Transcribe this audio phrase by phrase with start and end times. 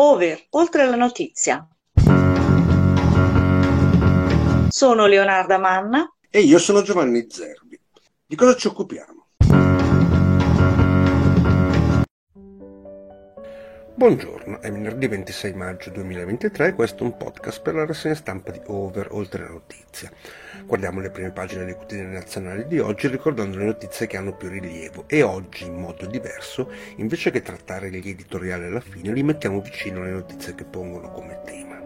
[0.00, 1.66] Over, oltre la notizia.
[4.68, 6.08] Sono Leonarda Manna.
[6.30, 7.80] E io sono Giovanni Zerbi.
[8.24, 9.17] Di cosa ci occupiamo?
[13.98, 18.52] Buongiorno, è venerdì 26 maggio 2023 e questo è un podcast per la rassegna stampa
[18.52, 20.08] di Over, oltre la notizia.
[20.64, 24.50] Guardiamo le prime pagine dei quotidiani nazionali di oggi ricordando le notizie che hanno più
[24.50, 29.60] rilievo e oggi, in modo diverso, invece che trattare gli editoriali alla fine, li mettiamo
[29.60, 31.82] vicino alle notizie che pongono come tema.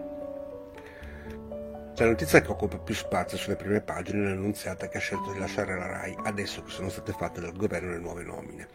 [1.95, 5.39] La notizia che occupa più spazio sulle prime pagine è l'annunziata che ha scelto di
[5.39, 8.67] lasciare la RAI adesso che sono state fatte dal governo le nuove nomine.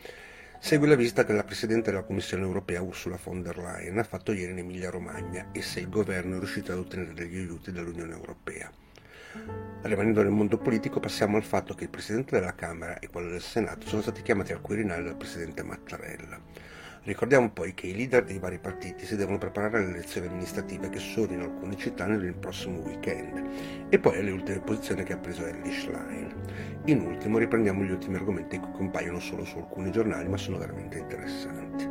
[0.61, 4.33] Segue la visita che la Presidente della Commissione europea Ursula von der Leyen ha fatto
[4.33, 8.71] ieri in Emilia-Romagna e se il governo è riuscito ad ottenere degli aiuti dall'Unione europea.
[9.83, 13.41] Rimanendo nel mondo politico passiamo al fatto che il Presidente della Camera e quello del
[13.41, 16.41] Senato sono stati chiamati al Quirinale dal Presidente Mattarella.
[17.09, 20.99] Ricordiamo poi che i leader dei vari partiti si devono preparare alle elezioni amministrative che
[20.99, 25.47] sono in alcune città nel prossimo weekend e poi alle ultime posizioni che ha preso
[25.47, 26.35] Ellie Schlein.
[26.85, 30.99] In ultimo riprendiamo gli ultimi argomenti che compaiono solo su alcuni giornali ma sono veramente
[30.99, 31.89] interessanti.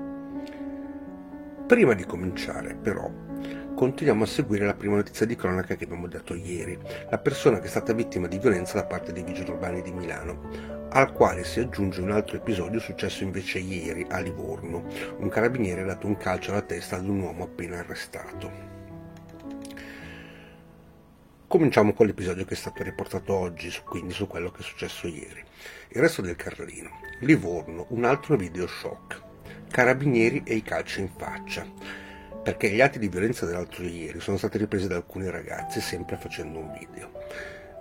[1.65, 3.11] Prima di cominciare però
[3.78, 6.75] continuiamo a seguire la prima notizia di cronaca che abbiamo dato ieri,
[7.11, 10.86] la persona che è stata vittima di violenza da parte dei vigili urbani di Milano
[10.89, 14.83] al quale si aggiunge un altro episodio successo invece ieri a Livorno.
[15.20, 18.52] Un carabiniere ha dato un calcio alla testa ad un uomo appena arrestato.
[21.45, 25.44] Cominciamo con l'episodio che è stato riportato oggi, quindi su quello che è successo ieri.
[25.89, 26.89] Il resto del Carlino.
[27.20, 29.22] Livorno, un altro video shock.
[29.70, 32.06] Carabinieri e i calci in faccia.
[32.43, 36.59] Perché gli atti di violenza dell'altro ieri sono stati ripresi da alcuni ragazzi, sempre facendo
[36.59, 37.11] un video.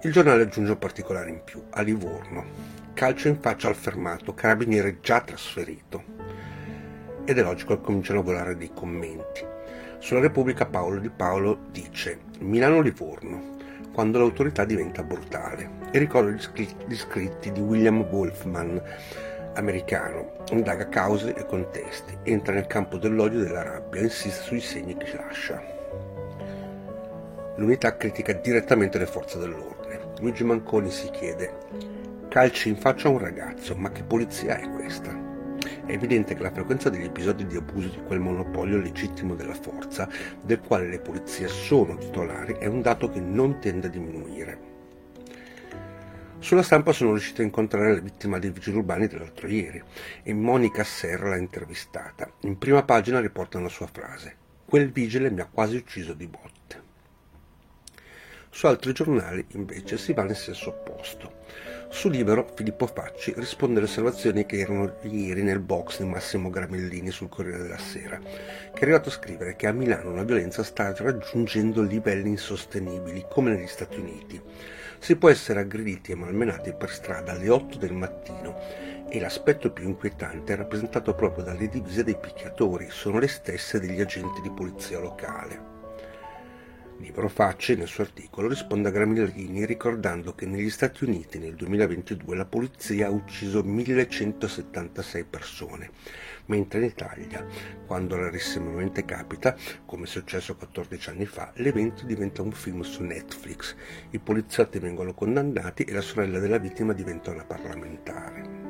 [0.02, 1.62] Il giornale aggiunge un particolare in più.
[1.70, 2.44] A Livorno,
[2.92, 6.02] calcio in faccia al fermato, carabiniere già trasferito.
[7.24, 9.44] Ed è logico che cominciano a volare dei commenti.
[9.98, 13.56] Sulla Repubblica Paolo Di Paolo dice Milano-Livorno,
[13.92, 15.70] quando l'autorità diventa brutale.
[15.90, 18.80] E ricordo gli scritti di William Wolfman,
[19.56, 24.96] americano, indaga cause e contesti, entra nel campo dell'odio e della rabbia, insiste sui segni
[24.96, 25.62] che lascia.
[27.56, 29.98] L'unità critica direttamente le forze dell'ordine.
[30.20, 35.10] Luigi Manconi si chiede calci in faccia a un ragazzo, ma che polizia è questa?
[35.86, 40.06] È evidente che la frequenza degli episodi di abuso di quel monopolio legittimo della forza,
[40.42, 44.75] del quale le polizie sono titolari, è un dato che non tende a diminuire.
[46.46, 49.82] Sulla stampa sono riuscito a incontrare la vittima dei vigili urbani dell'altro ieri
[50.22, 52.30] e Monica Serra l'ha intervistata.
[52.42, 54.36] In prima pagina riporta una sua frase.
[54.64, 56.82] Quel vigile mi ha quasi ucciso di botte.
[58.48, 61.32] Su altri giornali invece si va nel senso opposto.
[61.88, 67.10] Su Libero, Filippo Facci risponde alle osservazioni che erano ieri nel box di Massimo Gramellini
[67.10, 70.94] sul Corriere della Sera, che è arrivato a scrivere che a Milano la violenza sta
[70.94, 74.40] raggiungendo livelli insostenibili, come negli Stati Uniti.
[74.98, 78.58] Si può essere aggrediti e malmenati per strada alle 8 del mattino
[79.08, 84.00] e l'aspetto più inquietante è rappresentato proprio dalle divise dei picchiatori, sono le stesse degli
[84.00, 85.75] agenti di polizia locale.
[86.98, 92.34] Libro Facce, nel suo articolo, risponde a Gramellini ricordando che negli Stati Uniti nel 2022
[92.34, 95.90] la polizia ha ucciso 1176 persone,
[96.46, 97.46] mentre in Italia,
[97.86, 99.54] quando rarissimamente capita,
[99.84, 103.76] come è successo 14 anni fa, l'evento diventa un film su Netflix,
[104.10, 108.65] i poliziotti vengono condannati e la sorella della vittima diventa una parlamentare.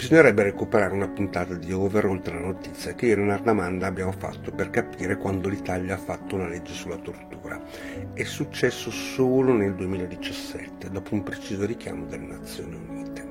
[0.00, 4.12] Bisognerebbe recuperare una puntata di Over oltre la notizia che io e Leonardo Amanda abbiamo
[4.12, 7.60] fatto per capire quando l'Italia ha fatto una legge sulla tortura.
[8.14, 13.28] È successo solo nel 2017, dopo un preciso richiamo delle Nazioni Unite.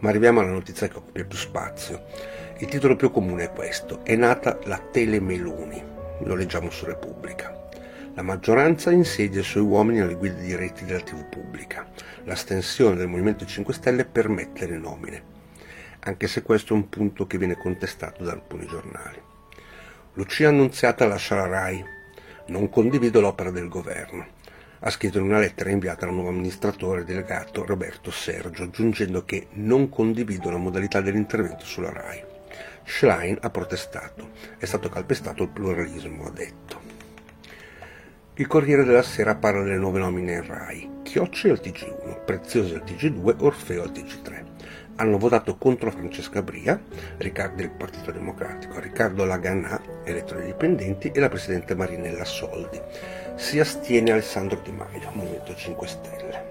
[0.00, 2.02] Ma arriviamo alla notizia che occupa più spazio.
[2.58, 4.04] Il titolo più comune è questo.
[4.04, 5.80] È nata la Telemeloni.
[6.24, 7.61] Lo leggiamo su Repubblica.
[8.14, 11.90] La maggioranza insedia i suoi uomini alle guide di della TV pubblica.
[12.24, 15.22] L'astensione del Movimento 5 Stelle permette le nomine,
[16.00, 19.18] anche se questo è un punto che viene contestato da alcuni giornali.
[20.12, 21.84] Lucia Annunziata lascia la RAI.
[22.48, 24.26] Non condivido l'opera del governo.
[24.80, 29.88] Ha scritto in una lettera inviata al nuovo amministratore delegato Roberto Sergio, aggiungendo che non
[29.88, 32.22] condivido la modalità dell'intervento sulla RAI.
[32.84, 34.32] Schlein ha protestato.
[34.58, 36.81] È stato calpestato il pluralismo, ha detto.
[38.36, 41.00] Il Corriere della Sera parla delle nuove nomine in RAI.
[41.02, 44.44] Chiocci al TG1, Preziosi al TG2, Orfeo al TG3.
[44.96, 46.80] Hanno votato contro Francesca Bria,
[47.18, 52.80] Riccardo del Partito Democratico, Riccardo Laganà, elettori dipendenti, e la Presidente Marinella Soldi.
[53.34, 56.44] Si astiene Alessandro Di Maio, Movimento 5 Stelle.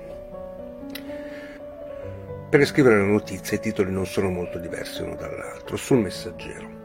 [2.48, 5.78] Per scrivere la notizia i titoli non sono molto diversi uno dall'altro.
[5.78, 6.81] Sul messaggero.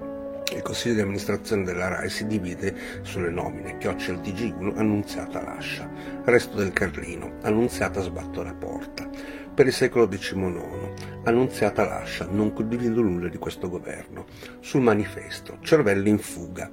[0.52, 3.78] Il consiglio di amministrazione della RAI si divide sulle nomine.
[3.78, 5.90] Chioccia il TG1, Annunziata lascia.
[6.24, 9.08] Resto del Carlino, Annunziata sbatto la porta.
[9.52, 14.26] Per il secolo XIX, Annunziata lascia, non condivido nulla di questo governo.
[14.60, 16.70] Sul manifesto, cervello in fuga.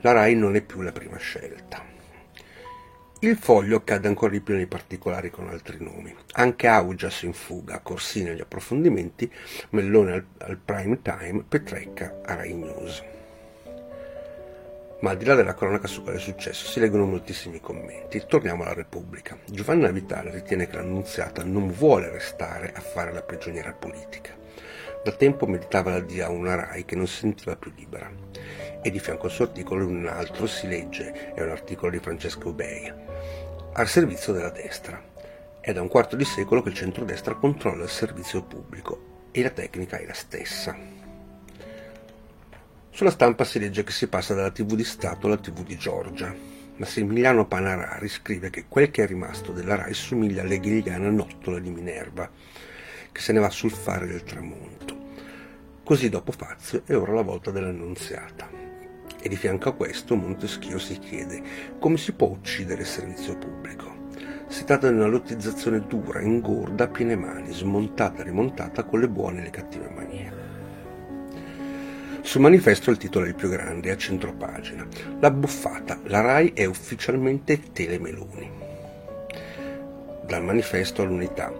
[0.00, 1.99] La RAI non è più la prima scelta.
[3.22, 6.14] Il foglio cade ancora di più nei particolari con altri nomi.
[6.32, 9.30] Anche Augias in fuga, Corsini agli approfondimenti,
[9.70, 13.04] Mellone al, al prime time, Petrecca a Rai News.
[15.00, 18.24] Ma al di là della cronaca su quale è successo, si leggono moltissimi commenti.
[18.26, 19.36] Torniamo alla Repubblica.
[19.44, 24.34] Giovanna Vitale ritiene che l'annunziata non vuole restare a fare la prigioniera politica.
[25.04, 28.10] Da tempo meditava la dia a una RAI che non si sentiva più libera.
[28.82, 32.52] E di fianco al suo articolo un altro si legge, è un articolo di Francesco
[32.52, 32.90] Bei,
[33.74, 35.02] al servizio della destra.
[35.60, 39.50] È da un quarto di secolo che il centrodestra controlla il servizio pubblico e la
[39.50, 40.74] tecnica è la stessa.
[42.88, 46.34] Sulla stampa si legge che si passa dalla TV di Stato alla TV di Giorgia.
[46.76, 52.30] Massimiliano Panarari scrive che quel che è rimasto della RAI somiglia all'hegeliana nottola di Minerva,
[53.12, 54.96] che se ne va sul fare del tramonto.
[55.84, 58.59] Così dopo Fazio è ora la volta dell'annunziata.
[59.22, 61.42] E di fianco a questo Montesquieu si chiede
[61.78, 64.08] come si può uccidere il servizio pubblico.
[64.48, 69.08] Si tratta di una lottizzazione dura, ingorda, a piene mani, smontata e rimontata con le
[69.08, 70.32] buone e le cattive manie.
[72.22, 74.86] Sul manifesto il titolo è il più grande, a centropagina.
[75.20, 78.50] La buffata, la RAI è ufficialmente Telemeloni.
[80.26, 81.52] Dal manifesto all'unità.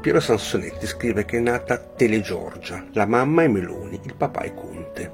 [0.00, 5.10] Piero Sansonetti scrive che è nata Telegiorgia, la mamma è Meloni, il papà è Conte.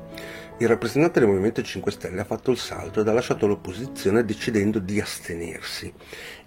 [0.59, 4.79] Il rappresentante del Movimento 5 Stelle ha fatto il salto ed ha lasciato l'opposizione decidendo
[4.79, 5.93] di astenersi.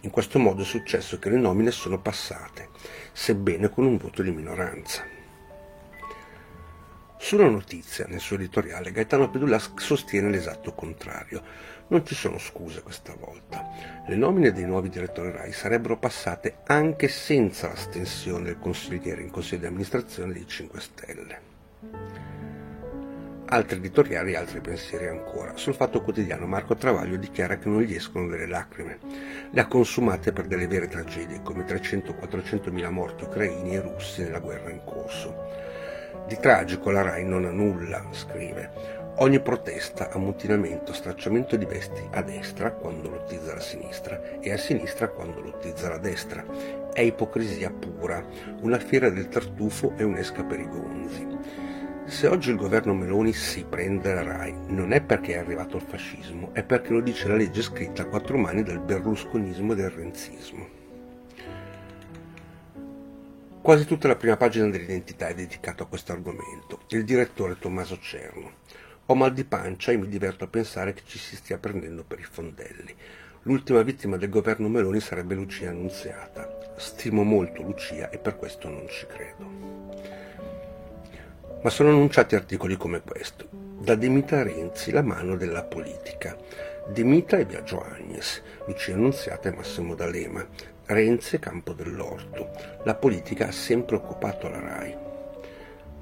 [0.02, 2.70] In questo modo è successo che le nomine sono passate,
[3.12, 5.04] sebbene con un voto di minoranza.
[7.18, 11.44] Sulla notizia, nel suo editoriale, Gaetano Pedula sostiene l'esatto contrario.
[11.88, 13.68] Non ci sono scuse questa volta.
[14.08, 19.62] Le nomine dei nuovi direttori RAI sarebbero passate anche senza l'astensione del consigliere in consiglio
[19.62, 22.37] di amministrazione dei 5 Stelle.
[23.50, 25.56] Altri editoriali e altri pensieri ancora.
[25.56, 29.00] Sul Fatto Quotidiano Marco Travaglio dichiara che non gli escono delle lacrime.
[29.52, 34.40] Le ha consumate per delle vere tragedie come 300-400 mila morti ucraini e russi nella
[34.40, 35.34] guerra in corso.
[36.28, 39.16] Di tragico la RAI non ha nulla, scrive.
[39.20, 45.08] Ogni protesta, ammutinamento, stracciamento di vesti a destra quando lottizza la sinistra e a sinistra
[45.08, 46.44] quando lottizza la destra.
[46.92, 48.22] È ipocrisia pura,
[48.60, 51.67] una fiera del tartufo e un'esca per i gonzi.
[52.08, 55.84] Se oggi il governo Meloni si prende la RAI non è perché è arrivato il
[55.86, 59.90] fascismo, è perché lo dice la legge scritta a quattro mani del berlusconismo e del
[59.90, 60.68] renzismo.
[63.62, 66.80] Quasi tutta la prima pagina dell'identità è dedicata a questo argomento.
[66.92, 68.52] Il direttore Tommaso Cerno.
[69.08, 72.20] Ho mal di pancia e mi diverto a pensare che ci si stia prendendo per
[72.20, 72.96] i fondelli.
[73.42, 76.74] L'ultima vittima del governo Meloni sarebbe Lucia Annunziata.
[76.78, 80.28] Stimo molto Lucia e per questo non ci credo.
[81.62, 83.48] Ma sono annunciati articoli come questo.
[83.52, 86.38] Da Demita Renzi, la mano della politica.
[86.88, 90.46] Demita e Biagio Agnes, Lucia Annunziata e Massimo D'Alema,
[90.86, 92.52] Renzi e Campo dell'Orto.
[92.84, 94.98] La politica ha sempre occupato la RAI.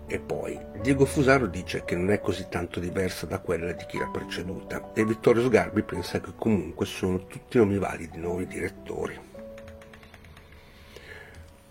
[0.07, 3.97] E poi Diego Fusaro dice che non è così tanto diversa da quella di chi
[3.97, 9.34] l'ha preceduta e Vittorio Sgarbi pensa che comunque sono tutti nomi validi nuovi direttori.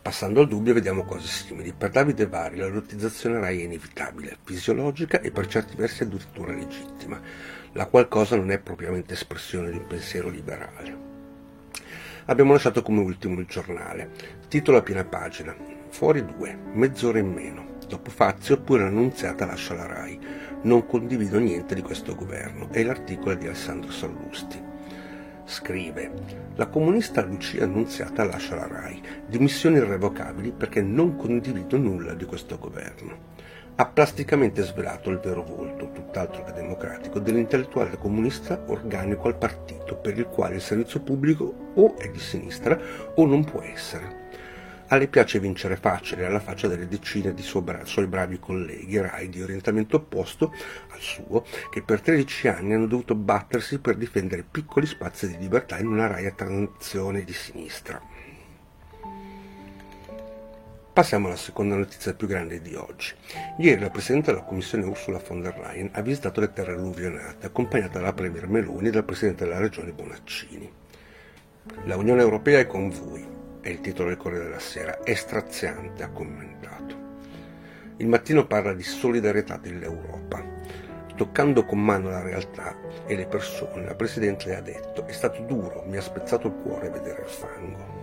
[0.04, 1.73] Passando al dubbio vediamo cose simili.
[1.73, 7.18] Per Davide Vari la lottizzazione RAI è inevitabile, fisiologica e per certi versi addirittura legittima.
[7.73, 10.99] La qualcosa non è propriamente espressione di un pensiero liberale.
[12.26, 14.11] Abbiamo lasciato come ultimo il giornale.
[14.46, 15.56] Titolo a piena pagina.
[15.88, 17.78] Fuori due, mezz'ora in meno.
[17.88, 20.20] Dopo Fazio pure l'annunziata lascia la RAI.
[20.64, 22.68] Non condivido niente di questo governo.
[22.70, 24.73] È l'articolo di Alessandro Sallusti.
[25.44, 26.10] Scrive,
[26.54, 32.58] la comunista Lucia Annunziata lascia la RAI, dimissioni irrevocabili perché non condivido nulla di questo
[32.58, 33.32] governo
[33.76, 40.16] ha plasticamente svelato il vero volto, tutt'altro che democratico, dell'intellettuale comunista organico al partito, per
[40.16, 42.78] il quale il servizio pubblico o è di sinistra
[43.14, 44.23] o non può essere.
[44.94, 49.28] A lei piace vincere facile, alla faccia delle decine di bra- suoi bravi colleghi RAI
[49.28, 50.54] di orientamento opposto
[50.90, 55.78] al suo, che per 13 anni hanno dovuto battersi per difendere piccoli spazi di libertà
[55.78, 58.00] in una RAI a transizione di sinistra.
[60.92, 63.14] Passiamo alla seconda notizia più grande di oggi.
[63.58, 67.98] Ieri la Presidente della Commissione Ursula von der Leyen ha visitato le terre alluvionate, accompagnata
[67.98, 70.72] dalla Premier Meloni e dal Presidente della Regione Bonaccini.
[71.86, 73.33] La Unione Europea è con voi,
[73.64, 76.94] è il titolo del Corriere della Sera, è straziante, ha commentato.
[77.97, 80.44] Il mattino parla di solidarietà dell'Europa.
[81.16, 85.40] Toccando con mano la realtà e le persone, la Presidente le ha detto è stato
[85.42, 88.02] duro, mi ha spezzato il cuore vedere il fango.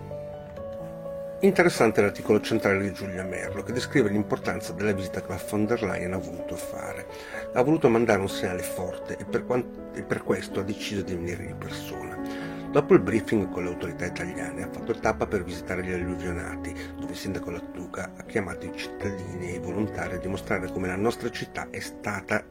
[1.42, 5.84] Interessante l'articolo centrale di Giulia Merlo che descrive l'importanza della visita che la von der
[5.84, 7.06] Leyen ha voluto fare.
[7.54, 11.14] Ha voluto mandare un segnale forte e per, quant- e per questo ha deciso di
[11.14, 12.11] venire di persona.
[12.72, 17.12] Dopo il briefing con le autorità italiane ha fatto tappa per visitare gli alluvionati, dove
[17.12, 21.30] il sindaco Lattuca ha chiamato i cittadini e i volontari a dimostrare come la nostra
[21.30, 22.42] città è stata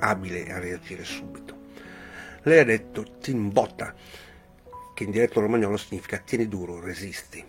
[0.00, 1.56] abile a reagire subito.
[2.42, 3.94] Lei ha detto Timbotta,
[4.92, 7.42] che in dialetto romagnolo significa tieni duro, resisti.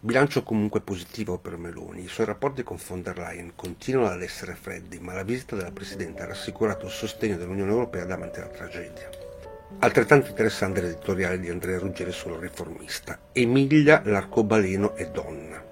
[0.00, 2.02] Bilancio comunque positivo per Meloni.
[2.02, 5.70] I suoi rapporti con von der Leyen continuano ad essere freddi, ma la visita della
[5.70, 9.30] Presidente ha rassicurato il sostegno dell'Unione Europea davanti alla tragedia.
[9.78, 13.18] Altrettanto interessante l'editoriale di Andrea Ruggeri sul riformista.
[13.32, 15.62] Emilia l'arcobaleno è donna.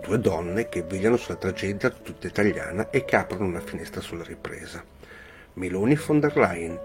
[0.00, 4.82] Due donne che vegliano sulla tragedia tutta italiana e che aprono una finestra sulla ripresa.
[5.54, 6.78] Meloni von der Leyen,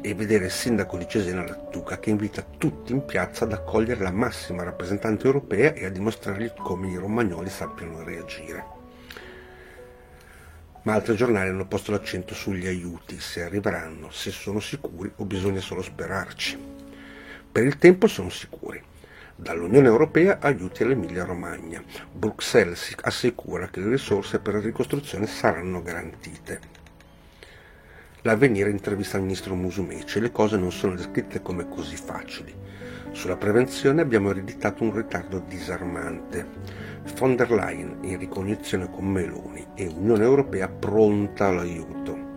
[0.00, 4.10] e vedere il sindaco di Cesena Lattuca che invita tutti in piazza ad accogliere la
[4.10, 8.81] massima rappresentante europea e a dimostrargli come i romagnoli sappiano reagire.
[10.84, 15.60] Ma altri giornali hanno posto l'accento sugli aiuti, se arriveranno, se sono sicuri o bisogna
[15.60, 16.58] solo sperarci.
[17.52, 18.82] Per il tempo sono sicuri.
[19.36, 21.82] Dall'Unione Europea aiuti all'Emilia Romagna.
[22.12, 26.60] Bruxelles assicura che le risorse per la ricostruzione saranno garantite.
[28.22, 32.54] L'avvenire intervista il ministro Musumeci e le cose non sono descritte come così facili.
[33.10, 36.81] Sulla prevenzione abbiamo ereditato un ritardo disarmante.
[37.04, 42.30] Von der Leyen in ricognizione con Meloni e Unione Europea pronta all'aiuto.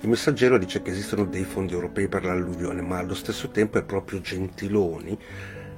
[0.00, 3.84] Il messaggero dice che esistono dei fondi europei per l'alluvione, ma allo stesso tempo è
[3.84, 5.18] proprio Gentiloni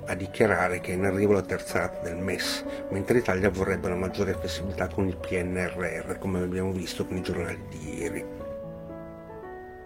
[0.07, 3.97] a dichiarare che è in arrivo la terza rata del MES, mentre l'Italia vorrebbe una
[3.97, 8.25] maggiore flessibilità con il PNRR, come abbiamo visto con i giornali di ieri.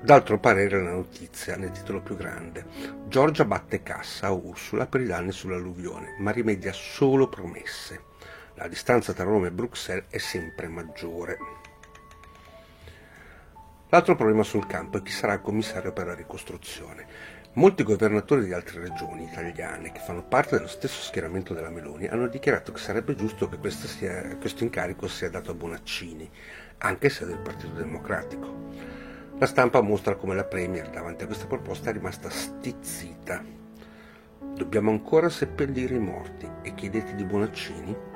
[0.00, 2.64] D'altro parere la notizia, nel titolo più grande.
[3.08, 8.10] Giorgia batte cassa a Ursula per i danni sull'alluvione, ma rimedia solo promesse.
[8.62, 11.37] La distanza tra Roma e Bruxelles è sempre maggiore.
[13.88, 17.04] L'altro problema sul campo è chi sarà il commissario per la ricostruzione.
[17.54, 22.28] Molti governatori di altre regioni italiane che fanno parte dello stesso schieramento della Meloni hanno
[22.28, 26.31] dichiarato che sarebbe giusto che questo, sia, questo incarico sia dato a Bonaccini,
[26.78, 28.47] anche se del Partito Democratico.
[29.38, 33.42] La stampa mostra come la Premier davanti a questa proposta è rimasta stizzita.
[34.54, 38.12] Dobbiamo ancora seppellire i morti e chiedete di Bonaccini?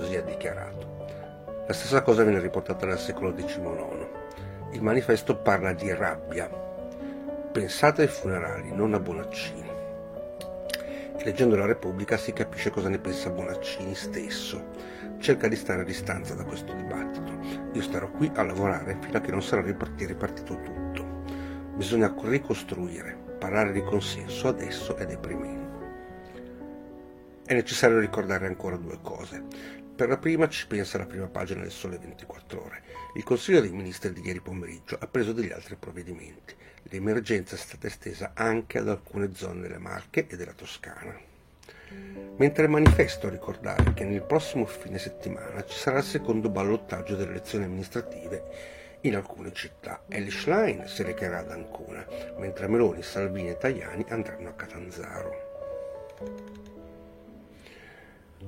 [0.00, 1.64] Così ha dichiarato.
[1.66, 4.08] La stessa cosa viene riportata dal secolo XIX.
[4.72, 6.48] Il manifesto parla di rabbia.
[7.52, 9.70] Pensate ai funerali, non a Bonaccini.
[11.18, 15.84] E leggendo la Repubblica si capisce cosa ne pensa Bonaccini stesso cerca di stare a
[15.84, 17.38] distanza da questo dibattito.
[17.74, 21.24] Io starò qui a lavorare fino a che non sarà ripartito tutto.
[21.76, 25.60] Bisogna ricostruire, parlare di consenso adesso è deprimente.
[27.50, 29.42] È necessario ricordare ancora due cose.
[30.00, 32.82] Per la prima ci pensa la prima pagina del Sole 24 ore.
[33.16, 36.54] Il Consiglio dei Ministri di ieri pomeriggio ha preso degli altri provvedimenti.
[36.84, 41.14] L'emergenza è stata estesa anche ad alcune zone delle Marche e della Toscana.
[42.38, 47.32] Mentre manifesto a ricordare che nel prossimo fine settimana ci sarà il secondo ballottaggio delle
[47.32, 48.44] elezioni amministrative
[49.02, 50.04] in alcune città.
[50.08, 52.06] Ellie Schlein si recherà ad Ancona,
[52.38, 56.49] mentre Meloni, Salvini e Tajani andranno a Catanzaro.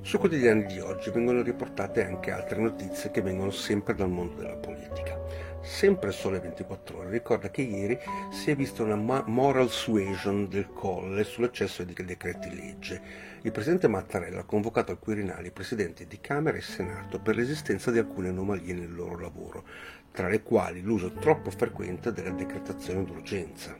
[0.01, 4.55] Sui quotidiani di oggi vengono riportate anche altre notizie che vengono sempre dal mondo della
[4.55, 5.21] politica.
[5.61, 7.97] Sempre Sole 24 Ore ricorda che ieri
[8.31, 13.01] si è vista una moral suasion del Colle sull'eccesso di decreti legge.
[13.43, 17.91] Il presidente Mattarella ha convocato al Quirinale i presidenti di Camera e Senato per l'esistenza
[17.91, 19.63] di alcune anomalie nel loro lavoro,
[20.11, 23.77] tra le quali l'uso troppo frequente della decretazione d'urgenza.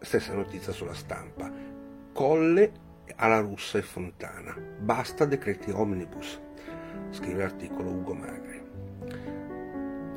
[0.00, 1.50] Stessa notizia sulla stampa.
[2.12, 2.84] Colle
[3.16, 4.56] alla russa e Fontana.
[4.78, 6.40] Basta decreti omnibus,
[7.10, 8.64] scrive l'articolo Ugo Magri.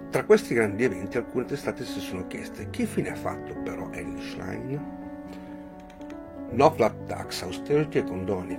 [0.09, 4.19] Tra questi grandi eventi alcune testate si sono chieste che fine ha fatto però Ellie
[4.21, 4.97] Schlein?
[6.51, 8.57] No flat tax, austerity e condoni,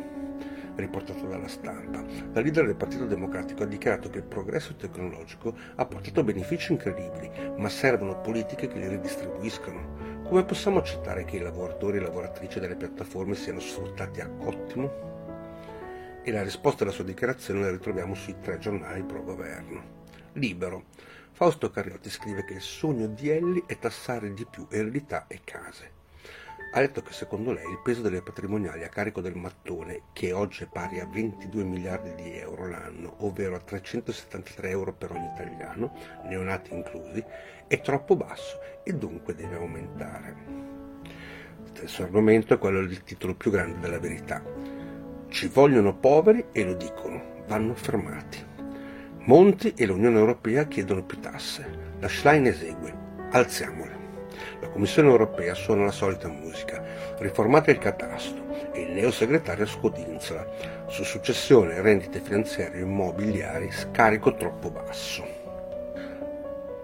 [0.76, 2.04] riportato dalla stampa.
[2.32, 7.30] La leader del Partito Democratico ha dichiarato che il progresso tecnologico ha portato benefici incredibili,
[7.56, 10.19] ma servono politiche che li ridistribuiscano.
[10.30, 16.20] Come possiamo accettare che i lavoratori e lavoratrici delle piattaforme siano sfruttati a cottimo?
[16.22, 19.82] E la risposta alla sua dichiarazione la ritroviamo sui tre giornali pro governo.
[20.34, 20.84] Libero.
[21.32, 25.98] Fausto Carriotti scrive che il sogno di Elli è tassare di più eredità e case.
[26.72, 30.62] ha detto che secondo lei il peso delle patrimoniali a carico del mattone, che oggi
[30.62, 35.92] è pari a 22 miliardi di euro l'anno, ovvero a 373 euro per ogni italiano,
[36.26, 37.24] neonati inclusi,
[37.70, 40.34] è troppo basso e dunque deve aumentare.
[41.62, 44.42] Stesso argomento è quello del titolo più grande della verità.
[45.28, 48.44] Ci vogliono poveri e lo dicono, vanno fermati.
[49.20, 51.94] Monti e l'Unione Europea chiedono più tasse.
[52.00, 52.92] La Schlein esegue,
[53.30, 53.98] alziamole.
[54.60, 56.84] La Commissione europea suona la solita musica,
[57.18, 64.72] riformate il catasto e il neosegretario scodinzola su successione e rendite finanziarie immobiliari scarico troppo
[64.72, 65.39] basso.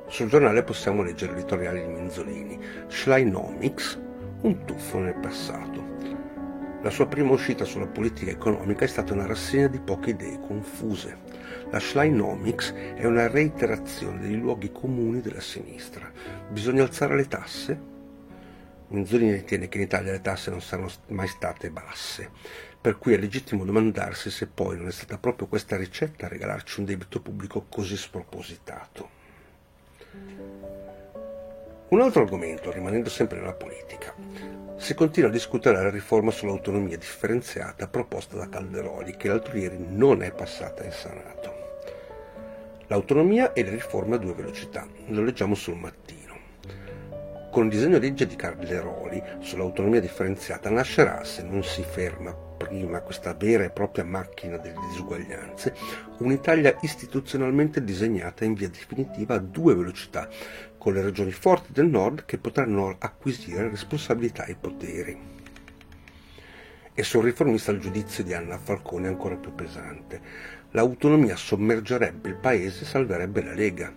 [0.08, 4.00] Sul giornale possiamo leggere l'editoriale di Menzolini, Schleinomics,
[4.42, 5.94] un tuffo nel passato.
[6.82, 11.18] La sua prima uscita sulla politica economica è stata una rassegna di poche idee confuse.
[11.70, 16.08] La Schleinomics è una reiterazione dei luoghi comuni della sinistra.
[16.50, 17.80] Bisogna alzare le tasse?
[18.88, 22.30] Menzolini ritiene che in Italia le tasse non saranno mai state basse,
[22.80, 26.78] per cui è legittimo domandarsi se poi non è stata proprio questa ricetta a regalarci
[26.78, 29.25] un debito pubblico così spropositato.
[31.88, 34.12] Un altro argomento, rimanendo sempre nella politica,
[34.76, 40.23] si continua a discutere la riforma sull'autonomia differenziata proposta da Calderoli, che l'altro ieri non
[40.23, 41.54] è passata in Senato.
[42.88, 46.35] L'autonomia e le riforme a due velocità, lo leggiamo sul mattino.
[47.50, 53.00] Con il disegno di legge di Calderoli sull'autonomia differenziata nascerà, se non si ferma prima
[53.00, 55.75] questa vera e propria macchina delle disuguaglianze,
[56.18, 60.28] un'Italia istituzionalmente disegnata in via definitiva a due velocità,
[60.76, 65.35] con le regioni forti del nord che potranno acquisire responsabilità e poteri.
[66.92, 70.20] E sul riformista il giudizio di Anna Falcone è ancora più pesante.
[70.70, 73.94] L'autonomia sommergerebbe il paese e salverebbe la Lega.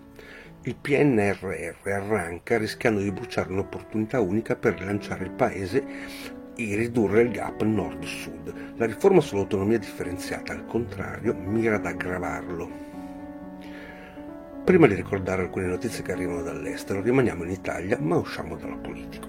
[0.64, 7.32] Il PNRR arranca rischiando di bruciare un'opportunità unica per rilanciare il paese e ridurre il
[7.32, 8.54] gap nord-sud.
[8.76, 12.88] La riforma sull'autonomia differenziata, al contrario, mira ad aggravarlo.
[14.66, 19.28] Prima di ricordare alcune notizie che arrivano dall'estero, rimaniamo in Italia, ma usciamo dalla politica.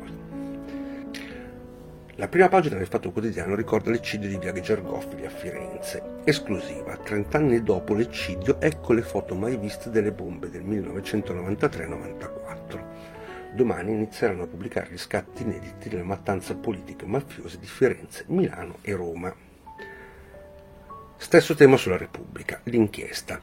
[2.17, 6.03] La prima pagina del Fatto Quotidiano ricorda l'eccidio di Via Gergofili a Firenze.
[6.25, 12.40] Esclusiva, 30 anni dopo l'eccidio, ecco le foto mai viste delle bombe del 1993-94.
[13.53, 18.95] Domani inizieranno a pubblicare gli scatti inediti delle mattanze politiche mafiose di Firenze, Milano e
[18.95, 19.35] Roma.
[21.17, 23.41] Stesso tema sulla Repubblica, l'inchiesta.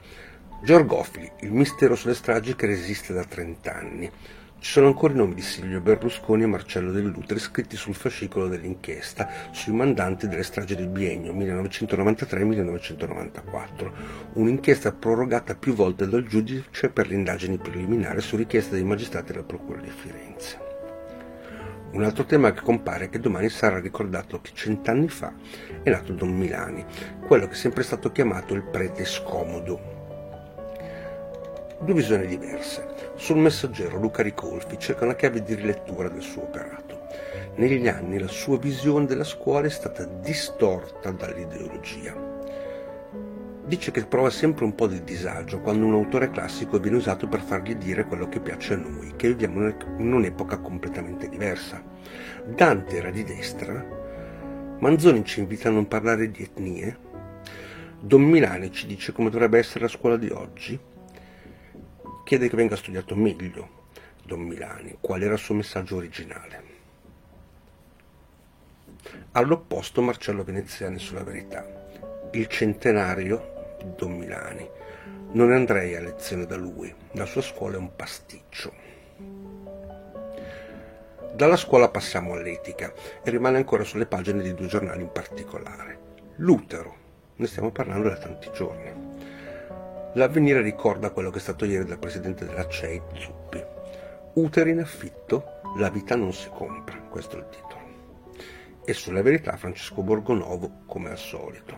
[0.63, 4.11] Giorgofili, il mistero sulle stragi che resiste da 30 anni.
[4.59, 9.29] Ci sono ancora i nomi di Silvio Berlusconi e Marcello Dell'Utri scritti sul fascicolo dell'inchiesta
[9.51, 13.91] sui mandanti delle stragi del biennio 1993-1994,
[14.33, 19.43] un'inchiesta prorogata più volte dal giudice per le indagini preliminari su richiesta dei magistrati della
[19.43, 20.57] Procura di Firenze.
[21.91, 25.35] Un altro tema che compare è che domani sarà ricordato che cent'anni fa
[25.83, 26.83] è nato Don Milani,
[27.27, 29.97] quello che è sempre stato chiamato il prete scomodo,
[31.79, 32.96] Due visioni diverse.
[33.17, 37.07] Sul messaggero Luca Ricolfi cerca una chiave di rilettura del suo operato.
[37.55, 42.15] Negli anni la sua visione della scuola è stata distorta dall'ideologia.
[43.65, 47.41] Dice che prova sempre un po' di disagio quando un autore classico viene usato per
[47.41, 51.83] fargli dire quello che piace a noi, che viviamo in un'epoca completamente diversa.
[52.45, 53.83] Dante era di destra,
[54.77, 56.97] Manzoni ci invita a non parlare di etnie,
[57.99, 60.79] Don Milani ci dice come dovrebbe essere la scuola di oggi,
[62.27, 63.85] chiede che venga studiato meglio
[64.25, 66.63] Don Milani, qual era il suo messaggio originale.
[69.31, 71.87] All'opposto Marcello Veneziani sulla verità,
[72.31, 74.69] il centenario di Don Milani.
[75.31, 78.73] Non andrei a lezione da lui, la sua scuola è un pasticcio.
[81.33, 82.91] Dalla scuola passiamo all'etica
[83.23, 85.99] e rimane ancora sulle pagine di due giornali in particolare.
[86.37, 86.95] L'utero,
[87.37, 89.16] ne stiamo parlando da tanti giorni.
[90.17, 93.63] L'avvenire ricorda quello che è stato ieri dal presidente della CEI, Zuppi.
[94.33, 98.41] Uteri in affitto, la vita non si compra, questo è il titolo.
[98.83, 101.77] E sulla verità Francesco Borgonovo, come al solito.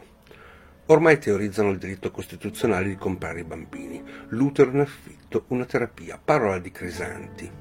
[0.85, 4.01] Ormai teorizzano il diritto costituzionale di comprare i bambini.
[4.29, 7.51] L'utero in affitto, una terapia, parola di Crisanti,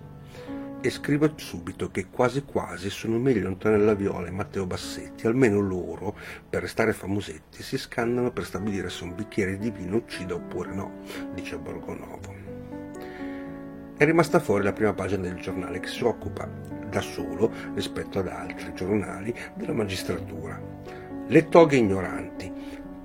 [0.81, 6.17] e scrivo subito che quasi quasi sono meglio Antonella Viola e Matteo Bassetti, almeno loro,
[6.49, 11.01] per restare famosetti, si scannano per stabilire se un bicchiere di vino uccida oppure no,
[11.35, 12.35] dice Borgonovo.
[13.97, 16.49] È rimasta fuori la prima pagina del giornale che si occupa
[16.89, 20.61] da solo, rispetto ad altri giornali, della magistratura.
[21.27, 22.53] Le toghe ignoranti,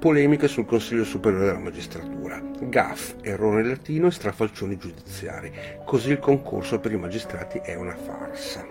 [0.03, 5.49] polemiche sul Consiglio Superiore della Magistratura, gaff, errore latino e strafalcioni giudiziari.
[5.85, 8.67] Così il concorso per i magistrati è una farsa.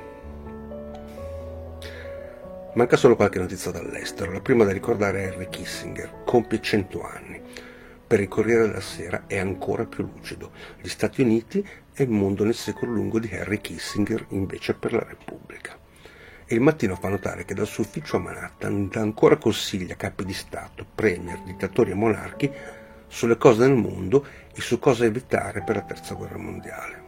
[2.75, 4.31] Manca solo qualche notizia dall'estero.
[4.31, 7.41] La prima da ricordare è Henry Kissinger, compie 100 anni.
[8.07, 10.51] Per il Corriere della Sera è ancora più lucido.
[10.83, 15.07] Gli Stati Uniti e il mondo nel secolo lungo di Henry Kissinger invece per la
[15.09, 15.82] Repubblica.
[16.53, 19.97] E il mattino fa notare che dal suo ufficio a Manhattan dà ancora consigli a
[19.97, 22.53] capi di Stato, premier, dittatori e monarchi
[23.07, 27.05] sulle cose del mondo e su cosa evitare per la terza guerra mondiale.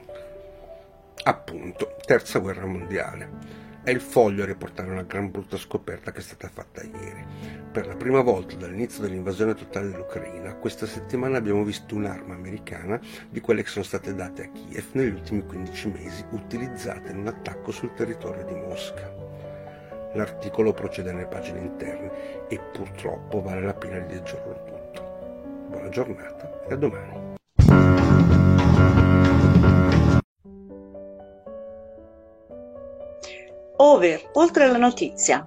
[1.24, 3.82] Appunto, terza guerra mondiale.
[3.82, 7.26] È il foglio a riportare una gran brutta scoperta che è stata fatta ieri.
[7.70, 13.40] Per la prima volta dall'inizio dell'invasione totale dell'Ucraina, questa settimana abbiamo visto un'arma americana di
[13.40, 17.72] quelle che sono state date a Kiev negli ultimi 15 mesi, utilizzate in un attacco
[17.72, 19.23] sul territorio di Mosca.
[20.14, 25.02] L'articolo procede nelle pagine interne e purtroppo vale la pena di leggerlo tutto.
[25.68, 27.32] Buona giornata e a domani.
[33.76, 35.44] Over, oltre la notizia.